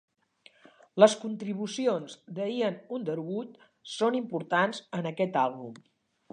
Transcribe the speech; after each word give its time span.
Les 1.03 1.15
contribucions 1.25 2.15
d'Ian 2.39 2.79
Underwood 2.99 3.61
són 3.97 4.21
importants 4.23 4.85
en 5.01 5.15
aquest 5.15 5.41
àlbum. 5.47 5.81